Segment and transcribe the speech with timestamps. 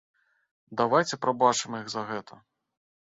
[0.79, 2.39] Давайце прабачым іх за гэта.